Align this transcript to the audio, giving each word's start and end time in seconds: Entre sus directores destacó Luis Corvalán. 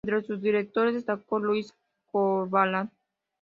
Entre 0.03 0.25
sus 0.25 0.41
directores 0.41 0.95
destacó 0.95 1.37
Luis 1.37 1.75
Corvalán. 2.11 2.89